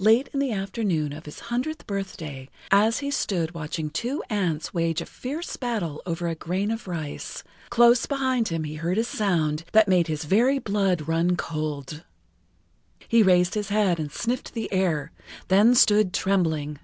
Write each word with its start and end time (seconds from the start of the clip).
Late 0.00 0.28
in 0.32 0.40
the 0.40 0.50
afternoon 0.50 1.12
of 1.12 1.24
his 1.24 1.38
hundredth 1.54 1.86
birthday, 1.86 2.48
as 2.72 2.98
he 2.98 3.12
stood 3.12 3.54
watching 3.54 3.90
two 3.90 4.24
ants 4.28 4.74
wage 4.74 5.00
a 5.00 5.06
fierce 5.06 5.56
battle 5.56 6.02
over 6.04 6.26
a[Pg 6.26 6.30
19] 6.48 6.48
grain 6.48 6.70
of 6.72 6.88
rice, 6.88 7.44
close 7.70 8.04
behind 8.04 8.48
him 8.48 8.64
he 8.64 8.74
heard 8.74 8.98
a 8.98 9.04
sound 9.04 9.62
that 9.70 9.86
made 9.86 10.08
his 10.08 10.24
very 10.24 10.58
blood 10.58 11.06
run 11.06 11.36
cold. 11.36 12.02
He 13.06 13.22
raised 13.22 13.54
his 13.54 13.68
head 13.68 14.00
and 14.00 14.10
sniffed 14.10 14.52
the 14.52 14.68
air, 14.72 15.12
then 15.46 15.76
stood 15.76 16.12
trembling. 16.12 16.80